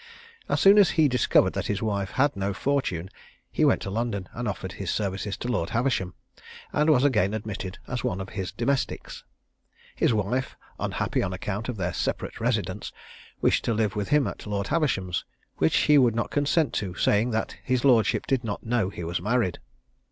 As 0.49 0.59
soon 0.59 0.79
as 0.79 0.89
he 0.97 1.07
discovered 1.07 1.53
that 1.53 1.67
his 1.67 1.79
wife 1.79 2.09
had 2.17 2.35
no 2.35 2.55
fortune, 2.55 3.07
he 3.51 3.63
went 3.63 3.83
to 3.83 3.91
London 3.91 4.27
and 4.33 4.47
offered 4.47 4.71
his 4.71 4.89
services 4.89 5.37
to 5.37 5.47
Lord 5.47 5.69
Haversham, 5.77 6.15
and 6.73 6.89
was 6.89 7.03
again 7.03 7.35
admitted 7.35 7.77
as 7.87 8.03
one 8.03 8.19
of 8.19 8.29
his 8.29 8.51
domestics. 8.51 9.23
His 9.95 10.11
wife, 10.11 10.55
unhappy 10.79 11.21
on 11.21 11.33
account 11.33 11.69
of 11.69 11.77
their 11.77 11.93
separate 11.93 12.39
residence, 12.41 12.91
wished 13.41 13.63
to 13.65 13.75
live 13.75 13.95
with 13.95 14.09
him 14.09 14.25
at 14.25 14.47
Lord 14.47 14.69
Haversham's, 14.69 15.23
which 15.57 15.77
he 15.81 15.99
would 15.99 16.15
not 16.15 16.31
consent 16.31 16.73
to, 16.73 16.95
saying, 16.95 17.29
that 17.29 17.57
his 17.63 17.85
lordship 17.85 18.25
did 18.25 18.43
not 18.43 18.65
know 18.65 18.89
he 18.89 19.03
was 19.03 19.21
married. 19.21 19.59